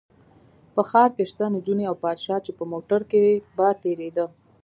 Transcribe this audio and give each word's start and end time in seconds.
په 0.73 0.81
ښار 0.89 1.09
کې 1.15 1.23
شته 1.31 1.45
نجونې 1.55 1.85
او 1.87 1.95
پادشاه 2.03 2.43
چې 2.45 2.51
په 2.57 2.63
موټر 2.71 3.01
کې 3.11 3.23
به 3.57 3.67
تېرېده. 3.83 4.25